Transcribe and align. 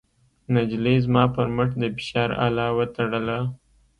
نجلۍ 0.53 0.95
زما 1.05 1.23
پر 1.35 1.47
مټ 1.55 1.69
د 1.81 1.83
فشار 1.95 2.29
اله 2.45 2.65
وتړله. 2.77 3.39